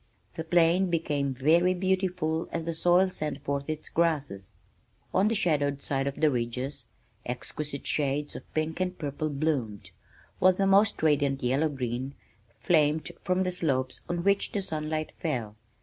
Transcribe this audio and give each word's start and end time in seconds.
The 0.33 0.43
plain 0.43 0.89
became 0.89 1.31
very 1.31 1.75
beautiful 1.75 2.49
as 2.51 2.65
the 2.65 2.73
soil 2.73 3.11
sent 3.11 3.43
forth 3.43 3.69
its 3.69 3.87
grasses. 3.87 4.55
On 5.13 5.27
the 5.27 5.35
shadowed 5.35 5.79
sides 5.79 6.07
of 6.09 6.15
the 6.15 6.31
ridges 6.31 6.85
exquisite 7.23 7.85
shades 7.85 8.35
of 8.35 8.51
pink 8.55 8.79
and 8.79 8.97
purple 8.97 9.29
bloomed, 9.29 9.91
while 10.39 10.53
the 10.53 10.65
most 10.65 11.03
radiant 11.03 11.43
yellow 11.43 11.69
green 11.69 12.15
flamed 12.61 13.11
from 13.23 13.47
slopes 13.51 14.01
on 14.09 14.23
which 14.23 14.53
the 14.53 14.63
sunlight 14.63 15.11
fell. 15.19 15.55